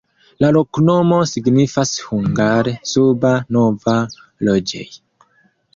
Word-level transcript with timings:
La 0.43 0.47
loknomo 0.53 1.19
signifas 1.33 1.91
hungare: 2.07 2.75
suba-nova-loĝej'. 2.95 4.93